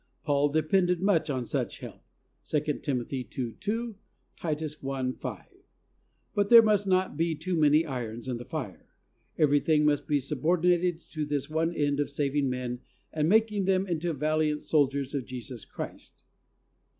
[0.23, 2.01] Paul depended much on such help.
[2.45, 3.05] (2 Tim.
[3.05, 3.95] 2: 2;
[4.35, 5.45] Titus i: 5.)
[6.33, 8.87] But there must not be too many irons in the fire.
[9.37, 12.79] Everything must be subordinated to this one end of saving men
[13.13, 16.23] and making them into valiant soldiers of Jesus Christ.